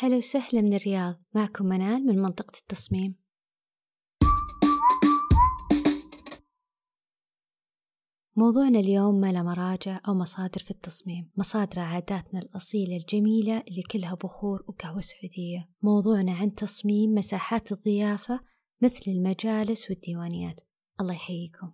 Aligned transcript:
هلا 0.00 0.16
وسهلا 0.16 0.60
من 0.60 0.74
الرياض 0.74 1.22
معكم 1.34 1.66
منال 1.66 2.06
من 2.06 2.18
منطقة 2.18 2.58
التصميم. 2.58 3.14
موضوعنا 8.36 8.78
اليوم 8.78 9.20
ما 9.20 9.32
له 9.32 9.42
مراجع 9.42 10.00
أو 10.08 10.14
مصادر 10.14 10.60
في 10.60 10.70
التصميم 10.70 11.30
مصادر 11.36 11.80
عاداتنا 11.80 12.40
الأصيلة 12.40 12.96
الجميلة 12.96 13.60
اللي 13.60 13.82
كلها 13.82 14.14
بخور 14.14 14.64
وقهوة 14.68 15.00
سعودية. 15.00 15.70
موضوعنا 15.82 16.32
عن 16.32 16.52
تصميم 16.52 17.14
مساحات 17.14 17.72
الضيافة 17.72 18.40
مثل 18.82 19.02
المجالس 19.10 19.90
والديوانيات. 19.90 20.60
الله 21.00 21.14
يحييكم. 21.14 21.72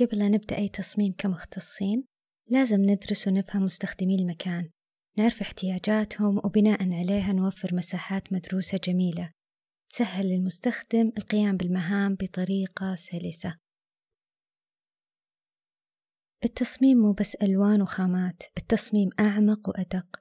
قبل 0.00 0.18
لا 0.18 0.28
نبدأ 0.28 0.56
أي 0.56 0.68
تصميم 0.68 1.14
كمختصين 1.18 2.04
لازم 2.46 2.80
ندرس 2.80 3.28
ونفهم 3.28 3.62
مستخدمي 3.62 4.14
المكان. 4.14 4.70
نعرف 5.18 5.40
احتياجاتهم 5.40 6.38
وبناء 6.38 6.94
عليها 6.94 7.32
نوفر 7.32 7.74
مساحات 7.74 8.32
مدروسة 8.32 8.78
جميلة 8.84 9.32
تسهل 9.90 10.26
للمستخدم 10.26 11.12
القيام 11.18 11.56
بالمهام 11.56 12.14
بطريقة 12.14 12.96
سلسة. 12.96 13.58
التصميم 16.44 16.98
مو 16.98 17.12
بس 17.12 17.34
ألوان 17.34 17.82
وخامات 17.82 18.42
التصميم 18.58 19.10
أعمق 19.20 19.68
وأدق 19.68 20.20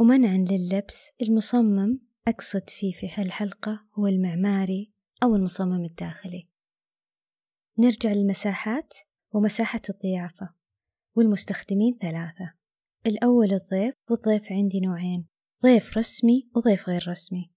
ومنعا 0.00 0.46
لللبس 0.50 1.10
المصمم 1.22 2.00
أقصد 2.28 2.70
فيه 2.70 2.92
في 2.92 3.08
هالحلقة 3.12 3.86
هو 3.98 4.06
المعماري 4.06 4.92
أو 5.22 5.36
المصمم 5.36 5.84
الداخلي. 5.84 6.48
نرجع 7.78 8.12
للمساحات 8.12 8.94
ومساحة 9.34 9.82
الضيافة 9.90 10.54
والمستخدمين 11.16 11.98
ثلاثة. 12.00 12.65
الأول 13.06 13.52
الضيف 13.52 13.94
والضيف 14.10 14.52
عندي 14.52 14.80
نوعين 14.80 15.26
ضيف 15.62 15.98
رسمي 15.98 16.48
وضيف 16.56 16.88
غير 16.88 17.08
رسمي. 17.08 17.50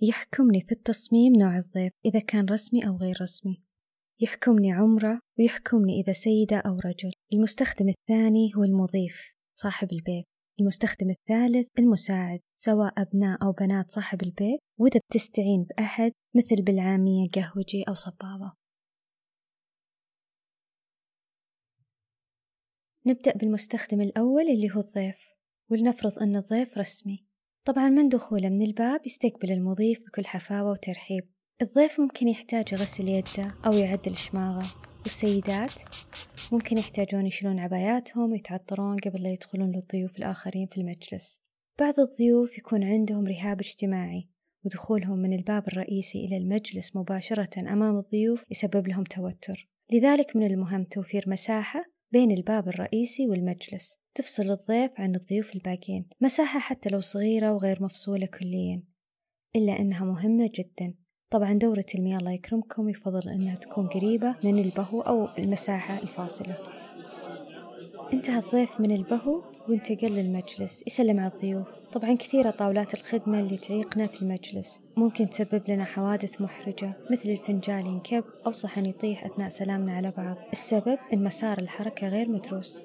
يحكمني 0.00 0.60
في 0.60 0.72
التصميم 0.72 1.32
نوع 1.32 1.58
الضيف 1.58 1.92
إذا 2.04 2.20
كان 2.20 2.48
رسمي 2.48 2.86
أو 2.88 2.96
غير 2.96 3.22
رسمي. 3.22 3.62
يحكمني 4.20 4.72
عمرة 4.72 5.20
ويحكمني 5.38 6.00
إذا 6.00 6.12
سيدة 6.12 6.56
أو 6.56 6.72
رجل. 6.84 7.10
المستخدم 7.32 7.88
الثاني 7.88 8.52
هو 8.56 8.64
المضيف 8.64 9.34
صاحب 9.54 9.92
البيت. 9.92 10.24
المستخدم 10.60 11.10
الثالث 11.10 11.68
المساعد 11.78 12.40
سواء 12.56 13.02
أبناء 13.02 13.42
أو 13.42 13.52
بنات 13.52 13.90
صاحب 13.90 14.22
البيت. 14.22 14.60
وإذا 14.80 15.00
بتستعين 15.10 15.64
بأحد 15.64 16.12
مثل 16.36 16.62
بالعامية 16.62 17.28
قهوجي 17.34 17.82
أو 17.88 17.94
صبابة. 17.94 18.52
نبدأ 23.06 23.32
بالمستخدم 23.32 24.00
الأول 24.00 24.42
اللي 24.42 24.70
هو 24.70 24.80
الضيف 24.80 25.16
ولنفرض 25.70 26.18
أن 26.18 26.36
الضيف 26.36 26.78
رسمي. 26.78 27.26
طبعا 27.64 27.88
من 27.88 28.08
دخوله 28.08 28.48
من 28.48 28.62
الباب 28.62 29.00
يستقبل 29.06 29.52
المضيف 29.52 30.00
بكل 30.00 30.26
حفاوة 30.26 30.70
وترحيب. 30.70 31.24
الضيف 31.62 32.00
ممكن 32.00 32.28
يحتاج 32.28 32.72
يغسل 32.72 33.10
يده 33.10 33.54
أو 33.66 33.72
يعدل 33.72 34.16
شماغه. 34.16 34.66
والسيدات 35.02 35.72
ممكن 36.52 36.78
يحتاجون 36.78 37.26
يشيلون 37.26 37.58
عباياتهم 37.58 38.32
ويتعطرون 38.32 38.96
قبل 38.96 39.22
لا 39.22 39.30
يدخلون 39.30 39.72
للضيوف 39.72 40.18
الآخرين 40.18 40.66
في 40.66 40.76
المجلس. 40.76 41.42
بعض 41.78 42.00
الضيوف 42.00 42.58
يكون 42.58 42.84
عندهم 42.84 43.26
رهاب 43.26 43.60
اجتماعي 43.60 44.28
ودخولهم 44.64 45.18
من 45.18 45.32
الباب 45.32 45.68
الرئيسي 45.68 46.24
إلى 46.24 46.36
المجلس 46.36 46.96
مباشرة 46.96 47.60
أمام 47.60 47.98
الضيوف 47.98 48.44
يسبب 48.50 48.88
لهم 48.88 49.04
توتر. 49.04 49.68
لذلك 49.92 50.36
من 50.36 50.46
المهم 50.46 50.84
توفير 50.84 51.24
مساحة 51.26 51.91
بين 52.12 52.30
الباب 52.30 52.68
الرئيسي 52.68 53.26
والمجلس 53.26 53.98
تفصل 54.14 54.50
الضيف 54.50 54.90
عن 55.00 55.14
الضيوف 55.14 55.54
الباقين 55.54 56.06
مساحة 56.20 56.60
حتى 56.60 56.88
لو 56.88 57.00
صغيرة 57.00 57.52
وغير 57.52 57.82
مفصولة 57.82 58.26
كليا. 58.26 58.82
إلا 59.56 59.80
أنها 59.80 60.04
مهمة 60.04 60.50
جدا. 60.54 60.94
طبعا 61.30 61.52
دورة 61.52 61.84
المياه 61.94 62.18
الله 62.18 62.32
يكرمكم 62.32 62.88
يفضل 62.88 63.28
أنها 63.28 63.54
تكون 63.54 63.86
قريبة 63.86 64.36
من 64.44 64.58
البهو 64.58 65.00
أو 65.00 65.28
المساحة 65.38 65.98
الفاصلة. 66.02 66.81
انتهى 68.12 68.38
الضيف 68.38 68.80
من 68.80 68.90
البهو 68.90 69.42
وانتقل 69.68 70.12
للمجلس 70.12 70.84
يسلم 70.86 71.20
على 71.20 71.32
الضيوف. 71.32 71.68
طبعا 71.92 72.14
كثيرة 72.14 72.50
طاولات 72.50 72.94
الخدمة 72.94 73.40
اللي 73.40 73.56
تعيقنا 73.56 74.06
في 74.06 74.22
المجلس. 74.22 74.80
ممكن 74.96 75.30
تسبب 75.30 75.62
لنا 75.68 75.84
حوادث 75.84 76.40
محرجة 76.40 76.92
مثل 77.10 77.28
الفنجال 77.28 77.86
ينكب 77.86 78.24
أو 78.46 78.52
صحن 78.52 78.88
يطيح 78.88 79.24
أثناء 79.24 79.48
سلامنا 79.48 79.96
على 79.96 80.12
بعض. 80.16 80.36
السبب 80.52 80.98
إن 81.12 81.24
مسار 81.24 81.58
الحركة 81.58 82.08
غير 82.08 82.28
مدروس. 82.28 82.82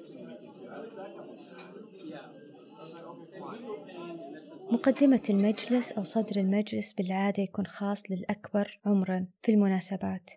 مقدمة 4.70 5.22
المجلس 5.30 5.92
أو 5.92 6.02
صدر 6.02 6.36
المجلس 6.36 6.92
بالعادة 6.92 7.42
يكون 7.42 7.66
خاص 7.66 8.02
للأكبر 8.10 8.80
عمرا 8.86 9.26
في 9.42 9.52
المناسبات 9.52 10.30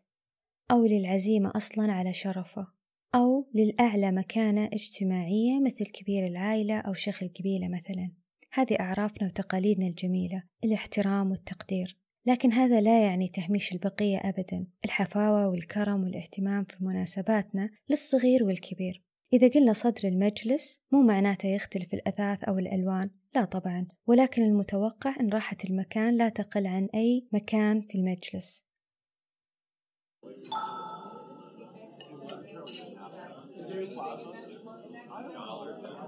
أو 0.71 0.85
للعزيمة 0.85 1.51
أصلا 1.55 1.91
على 1.91 2.13
شرفه. 2.13 2.80
أو 3.15 3.47
للأعلى 3.53 4.11
مكانة 4.11 4.65
اجتماعية 4.65 5.59
مثل 5.59 5.85
كبير 5.85 6.25
العائلة 6.25 6.79
أو 6.79 6.93
شيخ 6.93 7.23
القبيلة 7.23 7.67
مثلا. 7.67 8.11
هذه 8.51 8.79
أعرافنا 8.79 9.27
وتقاليدنا 9.27 9.87
الجميلة 9.87 10.43
الاحترام 10.63 11.31
والتقدير. 11.31 11.97
لكن 12.25 12.51
هذا 12.51 12.81
لا 12.81 13.03
يعني 13.03 13.27
تهميش 13.27 13.71
البقية 13.71 14.17
أبدا. 14.17 14.67
الحفاوة 14.85 15.47
والكرم 15.47 16.03
والاهتمام 16.03 16.63
في 16.63 16.83
مناسباتنا 16.83 17.69
للصغير 17.89 18.43
والكبير. 18.43 19.03
إذا 19.33 19.47
قلنا 19.47 19.73
صدر 19.73 20.07
المجلس 20.07 20.81
مو 20.91 21.01
معناته 21.01 21.47
يختلف 21.47 21.93
الأثاث 21.93 22.43
أو 22.43 22.59
الألوان. 22.59 23.09
لا 23.35 23.45
طبعا. 23.45 23.87
ولكن 24.07 24.43
المتوقع 24.43 25.15
أن 25.19 25.29
راحة 25.29 25.57
المكان 25.69 26.17
لا 26.17 26.29
تقل 26.29 26.67
عن 26.67 26.89
أي 26.95 27.27
مكان 27.33 27.81
في 27.81 27.97
المجلس. 27.97 28.65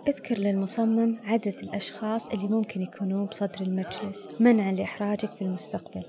أذكر 0.07 0.37
للمصمم 0.37 1.17
عدد 1.23 1.55
الأشخاص 1.63 2.27
اللي 2.27 2.47
ممكن 2.47 2.81
يكونون 2.81 3.25
بصدر 3.25 3.61
المجلس 3.61 4.29
منعا 4.39 4.71
لإحراجك 4.71 5.29
في 5.29 5.41
المستقبل. 5.41 6.03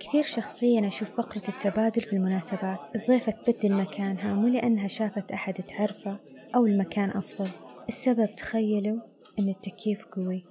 كثير 0.00 0.22
شخصيا 0.22 0.88
أشوف 0.88 1.10
فقرة 1.10 1.42
التبادل 1.48 2.02
في 2.02 2.12
المناسبات. 2.12 2.78
الضيفة 2.94 3.32
تبدل 3.32 3.72
مكانها 3.72 4.34
مو 4.34 4.48
لأنها 4.48 4.88
شافت 4.88 5.32
أحد 5.32 5.54
تعرفه 5.54 6.16
أو 6.54 6.66
المكان 6.66 7.10
أفضل. 7.10 7.50
السبب 7.88 8.26
تخيلوا 8.36 9.00
أن 9.38 9.48
التكييف 9.48 10.04
قوي 10.04 10.44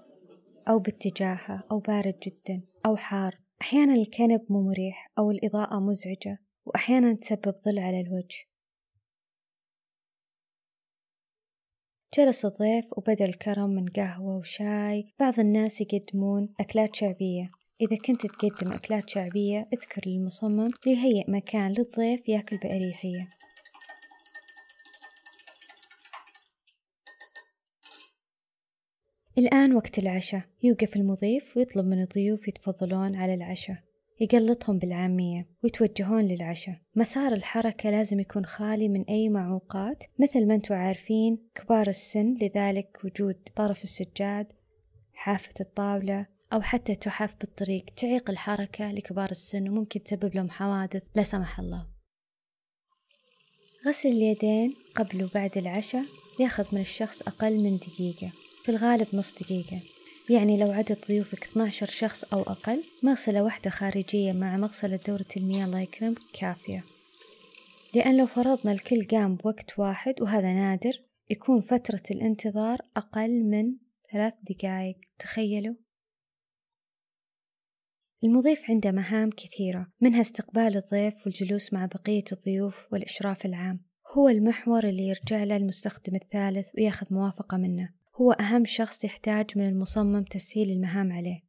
أو 0.69 0.79
باتجاهها 0.79 1.63
أو 1.71 1.79
بارد 1.79 2.15
جدا 2.23 2.61
أو 2.85 2.95
حار. 2.95 3.39
أحيانا 3.61 3.93
الكنب 3.93 4.41
مو 4.49 4.61
مريح 4.61 5.11
أو 5.19 5.31
الإضاءة 5.31 5.79
مزعجة. 5.79 6.39
وأحيانا 6.65 7.13
تسبب 7.13 7.55
ظل 7.65 7.79
على 7.79 8.01
الوجه. 8.01 8.37
جلس 12.17 12.45
الضيف 12.45 12.85
وبدأ 12.97 13.25
الكرم 13.25 13.69
من 13.69 13.85
قهوة 13.85 14.37
وشاي. 14.37 15.13
بعض 15.19 15.39
الناس 15.39 15.81
يقدمون 15.81 16.53
أكلات 16.59 16.95
شعبية. 16.95 17.49
إذا 17.81 17.97
كنت 17.97 18.27
تقدم 18.27 18.71
أكلات 18.71 19.09
شعبية 19.09 19.69
اذكر 19.73 20.01
للمصمم 20.05 20.69
ليهيئ 20.85 21.31
مكان 21.31 21.71
للضيف 21.71 22.29
يأكل 22.29 22.57
بأريحية. 22.57 23.29
الآن 29.37 29.75
وقت 29.75 29.99
العشاء. 29.99 30.41
يوقف 30.63 30.95
المضيف 30.95 31.57
ويطلب 31.57 31.85
من 31.85 32.01
الضيوف 32.01 32.47
يتفضلون 32.47 33.15
على 33.15 33.33
العشاء. 33.33 33.94
يقلطهم 34.19 34.77
بالعامية 34.77 35.47
ويتوجهون 35.63 36.21
للعشاء. 36.21 36.75
مسار 36.95 37.33
الحركة 37.33 37.89
لازم 37.89 38.19
يكون 38.19 38.45
خالي 38.45 38.89
من 38.89 39.03
أي 39.03 39.29
معوقات 39.29 40.03
مثل 40.19 40.47
ما 40.47 40.55
أنتم 40.55 40.75
عارفين 40.75 41.49
كبار 41.55 41.87
السن 41.87 42.33
لذلك 42.41 42.99
وجود 43.03 43.35
طرف 43.55 43.83
السجاد 43.83 44.47
حافة 45.13 45.53
الطاولة 45.61 46.25
أو 46.53 46.61
حتى 46.61 46.95
تحف 46.95 47.35
بالطريق. 47.39 47.85
تعيق 47.97 48.29
الحركة 48.29 48.91
لكبار 48.91 49.31
السن 49.31 49.69
وممكن 49.69 50.03
تسبب 50.03 50.35
لهم 50.35 50.49
حوادث 50.49 51.03
لا 51.15 51.23
سمح 51.23 51.59
الله. 51.59 51.87
غسل 53.87 54.09
اليدين 54.09 54.73
قبل 54.95 55.23
وبعد 55.23 55.57
العشاء 55.57 56.03
ياخذ 56.39 56.75
من 56.75 56.81
الشخص 56.81 57.21
أقل 57.21 57.57
من 57.63 57.77
دقيقة. 57.77 58.31
في 58.63 58.69
الغالب 58.69 59.07
نص 59.13 59.33
دقيقة. 59.33 59.94
يعني 60.29 60.57
لو 60.57 60.71
عدد 60.71 60.97
ضيوفك 61.07 61.43
12 61.43 61.85
شخص 61.85 62.33
أو 62.33 62.41
أقل 62.41 62.83
مغسلة 63.03 63.43
واحدة 63.43 63.69
خارجية 63.69 64.33
مع 64.33 64.57
مغسلة 64.57 64.99
دورة 65.07 65.25
المياه 65.37 65.65
الله 65.65 65.79
يكرمك 65.79 66.17
كافية. 66.33 66.83
لأن 67.95 68.17
لو 68.17 68.25
فرضنا 68.25 68.71
الكل 68.71 69.07
قام 69.07 69.35
بوقت 69.35 69.79
واحد 69.79 70.21
وهذا 70.21 70.53
نادر 70.53 70.91
يكون 71.29 71.61
فترة 71.61 72.03
الانتظار 72.11 72.79
أقل 72.97 73.43
من 73.43 73.75
ثلاث 74.11 74.33
دقائق 74.49 74.97
تخيلوا. 75.19 75.75
المضيف 78.23 78.69
عنده 78.69 78.91
مهام 78.91 79.29
كثيرة 79.29 79.87
منها 80.01 80.21
استقبال 80.21 80.77
الضيف 80.77 81.13
والجلوس 81.25 81.73
مع 81.73 81.85
بقية 81.85 82.23
الضيوف 82.31 82.85
والإشراف 82.91 83.45
العام. 83.45 83.85
هو 84.17 84.29
المحور 84.29 84.83
اللي 84.83 85.07
يرجع 85.07 85.43
له 85.43 85.57
المستخدم 85.57 86.15
الثالث 86.15 86.67
وياخذ 86.77 87.13
موافقة 87.13 87.57
منه. 87.57 88.04
هو 88.21 88.31
أهم 88.31 88.65
شخص 88.65 89.03
يحتاج 89.03 89.45
من 89.55 89.67
المصمم 89.67 90.23
تسهيل 90.23 90.71
المهام 90.71 91.11
عليه. 91.11 91.41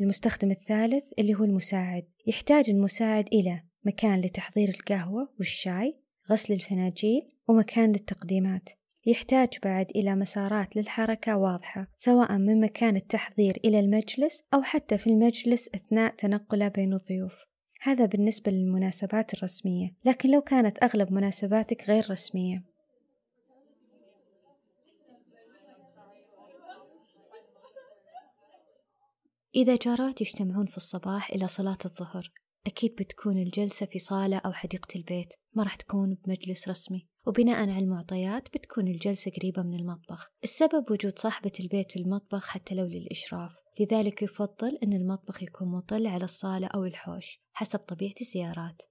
المستخدم 0.00 0.50
الثالث 0.50 1.04
اللي 1.18 1.34
هو 1.34 1.44
المساعد. 1.44 2.04
يحتاج 2.26 2.70
المساعد 2.70 3.26
إلى 3.32 3.62
مكان 3.84 4.20
لتحضير 4.20 4.68
القهوة 4.68 5.28
والشاي 5.38 5.96
غسل 6.30 6.54
الفناجيل 6.54 7.22
ومكان 7.48 7.92
للتقديمات. 7.92 8.68
يحتاج 9.06 9.48
بعد 9.64 9.86
إلى 9.96 10.14
مسارات 10.14 10.76
للحركة 10.76 11.36
واضحة 11.36 11.86
سواء 11.96 12.38
من 12.38 12.60
مكان 12.60 12.96
التحضير 12.96 13.60
إلى 13.64 13.80
المجلس 13.80 14.42
أو 14.54 14.62
حتى 14.62 14.98
في 14.98 15.06
المجلس 15.06 15.68
أثناء 15.74 16.14
تنقله 16.14 16.68
بين 16.68 16.92
الضيوف. 16.92 17.44
هذا 17.82 18.06
بالنسبة 18.06 18.52
للمناسبات 18.52 19.34
الرسمية 19.34 19.94
لكن 20.04 20.30
لو 20.30 20.40
كانت 20.40 20.82
أغلب 20.82 21.12
مناسباتك 21.12 21.88
غير 21.88 22.10
رسمية. 22.10 22.73
إذا 29.56 29.76
جارات 29.76 30.20
يجتمعون 30.20 30.66
في 30.66 30.76
الصباح 30.76 31.30
إلى 31.30 31.48
صلاة 31.48 31.78
الظهر 31.84 32.32
أكيد 32.66 32.94
بتكون 32.94 33.38
الجلسة 33.38 33.86
في 33.86 33.98
صالة 33.98 34.36
أو 34.36 34.52
حديقة 34.52 34.88
البيت 34.96 35.34
ما 35.52 35.62
راح 35.62 35.74
تكون 35.74 36.14
بمجلس 36.14 36.68
رسمي. 36.68 37.08
وبناء 37.26 37.56
على 37.56 37.78
المعطيات 37.78 38.48
بتكون 38.48 38.88
الجلسة 38.88 39.30
قريبة 39.30 39.62
من 39.62 39.74
المطبخ. 39.74 40.30
السبب 40.44 40.90
وجود 40.90 41.18
صاحبة 41.18 41.52
البيت 41.60 41.92
في 41.92 41.98
المطبخ 41.98 42.46
حتى 42.46 42.74
لو 42.74 42.86
للإشراف. 42.86 43.52
لذلك 43.80 44.22
يفضل 44.22 44.78
أن 44.82 44.92
المطبخ 44.92 45.42
يكون 45.42 45.68
مطل 45.68 46.06
على 46.06 46.24
الصالة 46.24 46.66
أو 46.66 46.84
الحوش 46.84 47.40
حسب 47.52 47.78
طبيعة 47.78 48.14
الزيارات. 48.20 48.82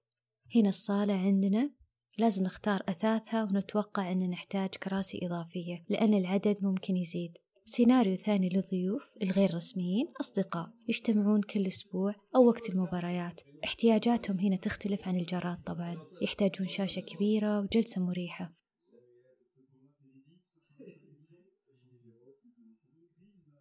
هنا 0.56 0.68
الصالة 0.68 1.14
عندنا 1.14 1.70
لازم 2.18 2.42
نختار 2.42 2.82
أثاثها 2.88 3.42
ونتوقع 3.44 4.12
أن 4.12 4.30
نحتاج 4.30 4.68
كراسي 4.68 5.20
إضافية 5.22 5.84
لأن 5.88 6.14
العدد 6.14 6.56
ممكن 6.62 6.96
يزيد. 6.96 7.38
سيناريو 7.66 8.16
ثاني 8.16 8.48
للضيوف 8.48 9.10
الغير 9.22 9.54
رسميين 9.54 10.12
أصدقاء 10.20 10.70
يجتمعون 10.88 11.40
كل 11.40 11.66
أسبوع 11.66 12.14
أو 12.36 12.46
وقت 12.46 12.70
المباريات. 12.70 13.40
احتياجاتهم 13.64 14.38
هنا 14.38 14.56
تختلف 14.56 15.08
عن 15.08 15.16
الجارات 15.16 15.58
طبعا. 15.66 15.96
يحتاجون 16.22 16.68
شاشة 16.68 17.00
كبيرة 17.00 17.60
وجلسة 17.60 18.00
مريحة. 18.00 18.52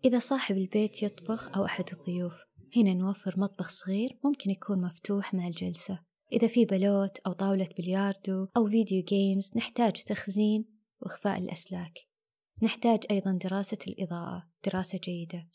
إذا 0.05 0.19
صاحب 0.19 0.57
البيت 0.57 1.03
يطبخ 1.03 1.57
أو 1.57 1.65
أحد 1.65 1.85
الضيوف 1.93 2.43
هنا 2.75 2.93
نوفر 2.93 3.33
مطبخ 3.37 3.69
صغير 3.69 4.17
ممكن 4.23 4.49
يكون 4.49 4.81
مفتوح 4.81 5.33
مع 5.33 5.47
الجلسة. 5.47 5.99
إذا 6.33 6.47
في 6.47 6.65
بلوت 6.65 7.17
أو 7.27 7.31
طاولة 7.31 7.67
بلياردو 7.77 8.47
أو 8.57 8.69
video 8.69 9.03
games 9.03 9.51
نحتاج 9.55 10.03
تخزين 10.03 10.65
وإخفاء 11.01 11.37
الأسلاك. 11.37 12.12
نحتاج 12.63 12.99
أيضا 13.11 13.39
دراسة 13.43 13.77
الإضاءة 13.87 14.47
دراسة 14.65 14.99
جيدة. 15.03 15.49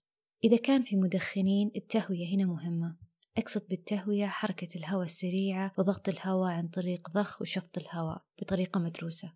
إذا 0.44 0.56
كان 0.56 0.82
في 0.82 0.96
مدخنين 0.96 1.70
التهوية 1.76 2.34
هنا 2.34 2.44
مهمة. 2.44 2.96
أقصد 3.38 3.69
بالتهوية 3.69 4.26
حركة 4.26 4.69
الهواء 4.76 5.05
السريعة 5.06 5.72
وضغط 5.78 6.08
الهواء 6.08 6.52
عن 6.52 6.69
طريق 6.69 7.10
ضخ 7.10 7.43
وشفط 7.43 7.78
الهواء 7.78 8.25
بطريقة 8.40 8.81
مدروسة. 8.81 9.32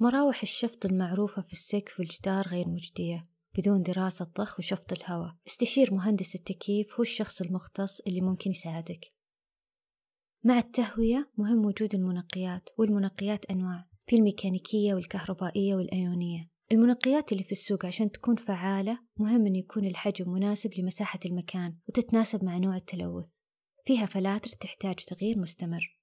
مراوح 0.00 0.42
الشفط 0.42 0.86
المعروفة 0.86 1.42
في 1.42 1.52
السقف 1.52 2.00
والجدار 2.00 2.46
غير 2.46 2.68
مجدية 2.68 3.22
بدون 3.58 3.82
دراسة 3.82 4.24
ضخ 4.38 4.58
وشفط 4.58 4.92
الهواء. 4.92 5.34
استشير 5.46 5.94
مهندس 5.94 6.34
التكييف 6.34 6.94
هو 6.94 7.02
الشخص 7.02 7.40
المختص 7.40 8.00
اللي 8.00 8.20
ممكن 8.20 8.50
يساعدك. 8.50 9.12
مع 10.44 10.58
التهوية 10.58 11.30
مهم 11.38 11.66
وجود 11.66 11.94
المنقيات 11.94 12.68
والمنقيات 12.78 13.44
أنواع 13.44 13.88
في 14.06 14.16
الميكانيكية 14.16 14.94
والكهربائية 14.94 15.74
والأيونية. 15.74 16.55
المنقيات 16.72 17.32
اللي 17.32 17.44
في 17.44 17.52
السوق 17.52 17.86
عشان 17.86 18.10
تكون 18.10 18.36
فعالة 18.36 18.98
مهم 19.16 19.46
أن 19.46 19.56
يكون 19.56 19.84
الحجم 19.86 20.32
مناسب 20.32 20.70
لمساحة 20.78 21.20
المكان 21.26 21.78
وتتناسب 21.88 22.44
مع 22.44 22.58
نوع 22.58 22.76
التلوث. 22.76 23.28
فيها 23.84 24.06
فلاتر 24.06 24.50
تحتاج 24.50 24.94
تغيير 24.94 25.38
مستمر. 25.38 26.00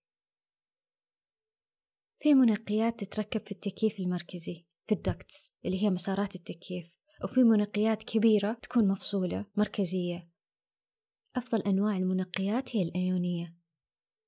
في 2.19 2.33
منقيات 2.33 3.03
تتركب 3.03 3.41
في 3.45 3.51
التكييف 3.51 3.99
المركزي 3.99 4.65
في 4.87 4.95
الدكتس 4.95 5.53
اللي 5.65 5.83
هي 5.83 5.89
مسارات 5.89 6.35
التكييف 6.35 6.93
وفي 7.23 7.43
منقيات 7.43 8.03
كبيرة 8.03 8.53
تكون 8.53 8.87
مفصولة 8.87 9.45
مركزية. 9.55 10.29
أفضل 11.35 11.61
أنواع 11.61 11.97
المنقيات 11.97 12.75
هي 12.75 12.81
الأيونية 12.83 13.57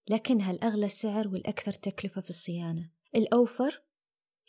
لكنها 0.10 0.52
الأغلى 0.52 0.90
سعر 0.90 1.28
والأكثر 1.28 1.74
تكلفة 1.74 2.22
في 2.22 2.30
الصيانة. 2.30 2.92
الأوفر 3.16 3.82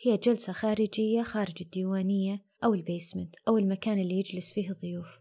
هي 0.01 0.17
جلسة 0.17 0.53
خارجية 0.53 1.23
خارج 1.23 1.55
الديوانية 1.61 2.45
أو 2.63 2.73
البيسمنت 2.73 3.35
أو 3.47 3.57
المكان 3.57 3.99
اللي 3.99 4.15
يجلس 4.15 4.53
فيه 4.53 4.69
الضيوف. 4.69 5.19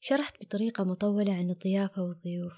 شرحت 0.00 0.44
بطريقة 0.44 0.84
مطولة 0.84 1.34
عن 1.34 1.50
الضيافة 1.50 2.02
والضيوف 2.02 2.52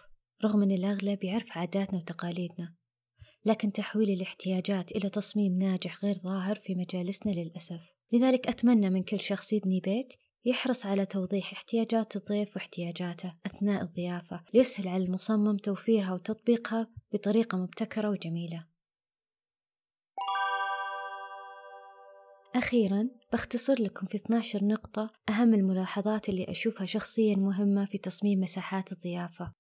رغم 0.45 0.63
أن 0.63 0.71
الأغلب 0.71 1.25
يعرف 1.25 1.59
عاداتنا 1.59 1.99
وتقاليدنا. 1.99 2.75
لكن 3.45 3.73
تحويل 3.73 4.11
الاحتياجات 4.11 4.93
إلى 4.93 5.11
تصميم 5.11 5.59
ناجح 5.59 6.05
غير 6.05 6.15
ظاهر 6.15 6.57
في 6.57 6.75
مجالسنا 6.75 7.33
للأسف. 7.33 7.95
لذلك 8.13 8.49
أتمنى 8.49 8.91
من 8.91 9.03
كل 9.03 9.21
شخص 9.21 9.53
يبني 9.53 9.81
بيت 9.81 10.13
يحرص 10.45 10.87
على 10.87 11.07
توضيح 11.07 11.53
احتياجات 11.53 12.17
الضيف 12.17 12.57
واحتياجاته 12.57 13.33
أثناء 13.47 13.83
الضيافة 13.83 14.45
ليسهل 14.55 14.89
على 14.89 15.05
المصمم 15.05 15.57
توفيرها 15.57 16.13
وتطبيقها 16.13 16.89
بطريقة 17.13 17.59
مبتكرة 17.59 18.11
وجميلة. 18.11 18.74
أخيرا 22.57 23.09
بختصر 23.33 23.83
لكم 23.83 24.07
في 24.07 24.17
12 24.17 24.65
نقطة 24.65 25.13
أهم 25.29 25.55
الملاحظات 25.55 26.29
اللي 26.29 26.45
أشوفها 26.51 26.87
شخصيا 26.87 27.37
مهمة 27.37 27.85
في 27.87 27.99
تصميم 27.99 28.41
مساحات 28.41 28.93
الضيافة. 28.93 29.53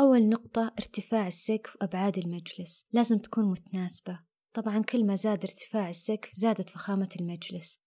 أول 0.00 0.28
نقطة 0.28 0.72
ارتفاع 0.78 1.26
السقف 1.26 1.76
وأبعاد 1.76 2.18
المجلس. 2.18 2.86
لازم 2.92 3.18
تكون 3.18 3.50
متناسبة. 3.50 4.20
طبعا 4.54 4.82
كل 4.82 5.06
ما 5.06 5.16
زاد 5.16 5.44
ارتفاع 5.44 5.90
السقف 5.90 6.30
زادت 6.34 6.70
فخامة 6.70 7.08
المجلس. 7.20 7.80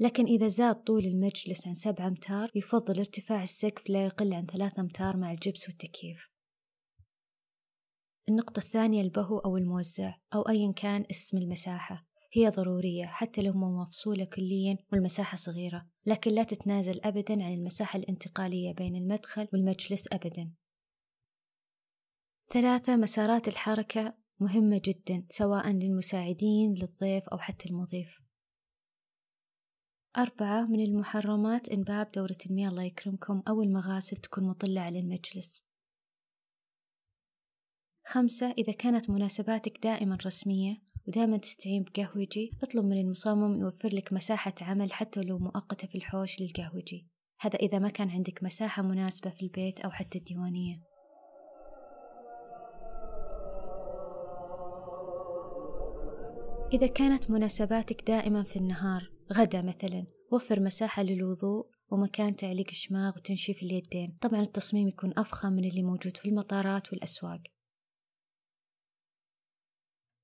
لكن 0.00 0.24
إذا 0.24 0.48
زاد 0.48 0.74
طول 0.74 1.04
المجلس 1.04 1.66
عن 1.66 1.74
سبعة 1.74 2.08
أمتار 2.08 2.50
يفضل 2.54 2.98
ارتفاع 2.98 3.42
السقف 3.42 3.90
لا 3.90 4.04
يقل 4.04 4.34
عن 4.34 4.46
ثلاثة 4.46 4.82
أمتار 4.82 5.16
مع 5.16 5.32
الجبس 5.32 5.68
والتكييف. 5.68 6.28
النقطة 8.28 8.58
الثانية 8.58 9.02
البهو 9.02 9.38
أو 9.38 9.56
الموزع 9.56 10.14
أو 10.34 10.42
أيا 10.42 10.72
كان 10.72 11.04
اسم 11.10 11.36
المساحة. 11.36 12.09
هي 12.32 12.50
ضرورية 12.50 13.06
حتى 13.06 13.42
لو 13.42 13.52
مفصولة 13.52 14.24
كليا 14.24 14.78
والمساحة 14.92 15.36
صغيرة 15.36 15.86
لكن 16.06 16.30
لا 16.30 16.42
تتنازل 16.42 17.00
أبدا 17.04 17.44
عن 17.44 17.54
المساحة 17.54 17.98
الانتقالية 17.98 18.72
بين 18.72 18.96
المدخل 18.96 19.48
والمجلس 19.52 20.08
أبدا. 20.12 20.52
ثلاثة 22.52 22.96
مسارات 22.96 23.48
الحركة 23.48 24.14
مهمة 24.40 24.80
جدا 24.84 25.26
سواء 25.30 25.70
للمساعدين 25.70 26.74
للضيف 26.74 27.28
أو 27.28 27.38
حتى 27.38 27.68
المضيف. 27.68 28.20
أربعة 30.16 30.66
من 30.66 30.80
المحرمات 30.80 31.68
إنباب 31.68 32.10
دورة 32.10 32.36
المياه 32.46 32.68
الله 32.68 32.82
يكرمكم 32.82 33.42
أو 33.48 33.62
المغاسل 33.62 34.16
تكون 34.16 34.44
مطلة 34.44 34.80
على 34.80 34.98
المجلس. 34.98 35.64
خمسة 38.06 38.50
إذا 38.50 38.72
كانت 38.72 39.10
مناسباتك 39.10 39.78
دائما 39.82 40.18
رسمية 40.26 40.82
ودائما 41.08 41.36
تستعين 41.36 41.82
بقهوجي 41.82 42.50
اطلب 42.62 42.84
من 42.84 43.00
المصمم 43.00 43.60
يوفر 43.60 43.88
لك 43.88 44.12
مساحة 44.12 44.54
عمل 44.60 44.92
حتى 44.92 45.20
لو 45.20 45.38
مؤقتة 45.38 45.88
في 45.88 45.94
الحوش 45.94 46.40
للقهوجي. 46.40 47.06
هذا 47.40 47.56
إذا 47.56 47.78
ما 47.78 47.88
كان 47.88 48.10
عندك 48.10 48.42
مساحة 48.42 48.82
مناسبة 48.82 49.30
في 49.30 49.42
البيت 49.42 49.80
أو 49.80 49.90
حتى 49.90 50.18
الديوانية. 50.18 50.82
إذا 56.72 56.86
كانت 56.86 57.30
مناسباتك 57.30 58.06
دائما 58.06 58.42
في 58.42 58.56
النهار 58.56 59.10
غدا 59.32 59.62
مثلا 59.62 60.06
وفر 60.32 60.60
مساحة 60.60 61.02
للوضوء 61.02 61.66
ومكان 61.90 62.36
تعليق 62.36 62.66
الشماغ 62.68 63.12
وتنشيف 63.16 63.62
اليدين. 63.62 64.16
طبعا 64.22 64.40
التصميم 64.40 64.88
يكون 64.88 65.12
أفخم 65.16 65.52
من 65.52 65.64
اللي 65.64 65.82
موجود 65.82 66.16
في 66.16 66.28
المطارات 66.28 66.92
والأسواق. 66.92 67.40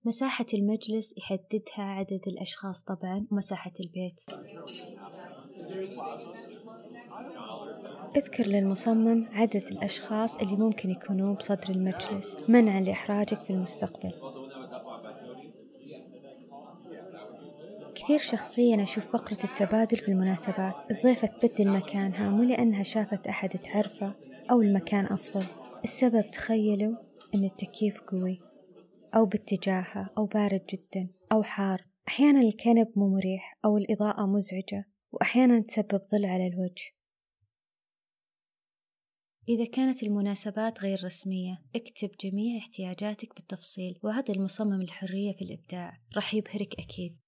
مساحة 0.07 0.47
المجلس 0.55 1.15
يحددها 1.19 1.85
عدد 1.85 2.21
الأشخاص 2.27 2.83
طبعا 2.83 3.27
ومساحة 3.31 3.73
البيت. 3.81 4.21
أذكر 8.17 8.47
للمصمم 8.47 9.27
عدد 9.33 9.65
الأشخاص 9.71 10.37
اللي 10.37 10.57
ممكن 10.57 10.91
يكونوا 10.91 11.35
بصدر 11.35 11.71
المجلس 11.71 12.37
منعا 12.49 12.81
لإحراجك 12.81 13.41
في 13.41 13.51
المستقبل. 13.51 14.13
كثير 17.95 18.19
شخصيا 18.19 18.83
أشوف 18.83 19.05
فقرة 19.07 19.45
التبادل 19.45 19.99
في 19.99 20.09
المناسبات. 20.09 20.75
الضيفة 20.91 21.27
تبدل 21.27 21.71
مكانها 21.71 22.31
مو 22.31 22.43
لأنها 22.43 22.83
شافت 22.83 23.27
أحد 23.27 23.49
تعرفه 23.49 24.13
أو 24.51 24.63
المكان 24.63 25.05
أفضل. 25.07 25.45
السبب 25.85 26.25
تخيلوا 26.33 26.97
أن 27.35 27.45
التكييف 27.45 28.01
قوي. 28.01 28.46
أو 29.15 29.27
باتجاهه 29.27 30.11
أو 30.19 30.27
بارد 30.27 30.67
جدا 30.67 31.09
أو 31.33 31.43
حار. 31.43 31.87
أحيانا 32.09 32.41
الكنب 32.41 32.93
مو 32.97 33.09
مريح 33.09 33.59
أو 33.65 33.77
الإضاءة 33.77 34.27
مزعجة 34.27 34.85
وأحيانا 35.13 35.61
تسبب 35.61 36.01
ظل 36.13 36.25
على 36.25 36.47
الوجه. 36.47 36.97
إذا 39.49 39.65
كانت 39.65 40.03
المناسبات 40.03 40.81
غير 40.81 41.05
رسمية 41.05 41.63
اكتب 41.77 42.11
جميع 42.21 42.59
احتياجاتك 42.59 43.35
بالتفصيل 43.35 43.99
وعد 44.03 44.31
المصمم 44.31 44.81
الحرية 44.81 45.33
في 45.33 45.45
الإبداع. 45.45 45.99
راح 46.17 46.35
يبهرك 46.35 46.81
أكيد. 46.81 47.19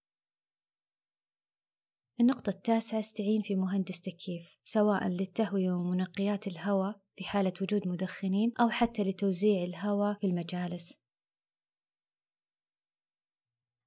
النقطة 2.21 2.51
التاسعة 2.51 2.99
استعين 2.99 3.43
في 3.43 3.55
مهندس 3.57 4.01
تكييف 4.01 4.59
سواء 4.65 5.09
للتهوية 5.09 5.73
ومنقيات 5.73 6.47
الهواء 6.47 7.01
في 7.17 7.25
حالة 7.25 7.53
وجود 7.63 7.89
مدخنين 7.89 8.53
أو 8.61 8.69
حتى 8.69 9.03
لتوزيع 9.03 9.65
الهواء 9.65 10.19
في 10.21 10.27
المجالس. 10.27 10.99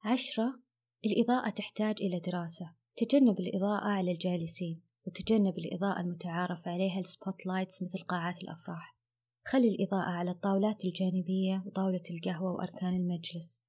عشرة 0.03 0.60
الإضاءة 1.05 1.50
تحتاج 1.50 1.96
إلى 2.01 2.20
دراسة 2.20 2.74
تجنب 2.98 3.39
الإضاءة 3.39 3.88
على 3.88 4.12
الجالسين 4.12 4.81
وتجنب 5.08 5.58
الإضاءة 5.58 6.01
المتعارف 6.01 6.67
عليها 6.67 7.00
ال 7.00 7.45
spotlights 7.45 7.83
مثل 7.84 8.00
قاعات 8.00 8.43
الأفراح. 8.43 8.98
خلي 9.46 9.67
الإضاءة 9.67 10.10
على 10.10 10.31
الطاولات 10.31 10.86
الجانبية 10.86 11.63
وطاولة 11.65 12.03
القهوة 12.12 12.51
وأركان 12.51 12.96
المجلس. 12.96 13.63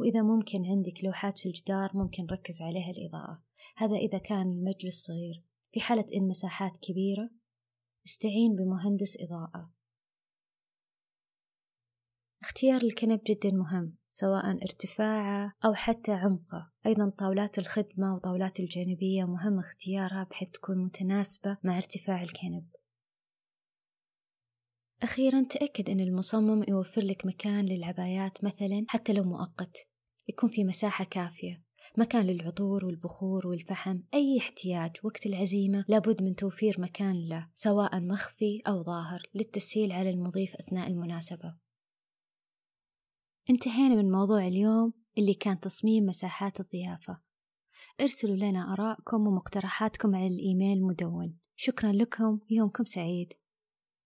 وإذا 0.00 0.22
ممكن 0.22 0.66
عندك 0.66 1.04
لوحات 1.04 1.38
في 1.38 1.46
الجدار 1.46 1.90
ممكن 1.94 2.26
ركز 2.26 2.62
عليها 2.62 2.90
الإضاءة. 2.90 3.42
هذا 3.76 3.96
إذا 3.96 4.18
كان 4.18 4.52
المجلس 4.52 5.06
صغير. 5.06 5.44
في 5.72 5.80
حالة 5.80 6.06
إن 6.14 6.28
مساحات 6.28 6.76
كبيرة 6.76 7.30
استعين 8.06 8.56
بمهندس 8.56 9.16
إضاءة. 9.20 9.70
اختيار 12.52 12.82
الكنب 12.82 13.20
جدا 13.26 13.50
مهم 13.50 13.96
سواء 14.10 14.50
ارتفاعه 14.50 15.52
أو 15.64 15.74
حتى 15.74 16.12
عمقه. 16.12 16.70
أيضا 16.86 17.10
طاولات 17.18 17.58
الخدمة 17.58 18.14
وطاولات 18.14 18.60
الجانبية 18.60 19.24
مهم 19.24 19.58
اختيارها 19.58 20.26
بحيث 20.30 20.48
تكون 20.50 20.78
متناسبة 20.78 21.58
مع 21.64 21.76
ارتفاع 21.76 22.22
الكنب. 22.22 22.66
أخيرا 25.02 25.44
تأكد 25.50 25.90
أن 25.90 26.00
المصمم 26.00 26.64
يوفر 26.68 27.00
لك 27.00 27.26
مكان 27.26 27.66
للعبايات 27.66 28.44
مثلا 28.44 28.84
حتى 28.88 29.12
لو 29.12 29.22
مؤقت. 29.22 29.76
يكون 30.28 30.50
في 30.50 30.64
مساحة 30.64 31.04
كافية 31.04 31.62
مكان 31.98 32.26
للعطور 32.26 32.84
والبخور 32.84 33.46
والفحم. 33.46 33.98
أي 34.14 34.38
احتياج 34.38 34.90
وقت 35.04 35.26
العزيمة 35.26 35.84
لابد 35.88 36.22
من 36.22 36.34
توفير 36.34 36.80
مكان 36.80 37.28
له 37.28 37.48
سواء 37.54 38.00
مخفي 38.00 38.62
أو 38.68 38.82
ظاهر 38.82 39.22
للتسهيل 39.34 39.92
على 39.92 40.10
المضيف 40.10 40.54
أثناء 40.54 40.88
المناسبة. 40.88 41.61
انتهينا 43.50 43.94
من 43.94 44.10
موضوع 44.10 44.46
اليوم 44.46 44.92
اللي 45.18 45.34
كان 45.34 45.60
تصميم 45.60 46.04
مساحات 46.06 46.60
الضيافة. 46.60 47.20
ارسلوا 48.00 48.36
لنا 48.36 48.72
آراءكم 48.72 49.26
ومقترحاتكم 49.26 50.14
على 50.14 50.26
الإيميل 50.26 50.78
المدون 50.78 51.38
شكرا 51.56 51.92
لكم 51.92 52.38
ويومكم 52.50 52.84
سعيد. 52.84 53.32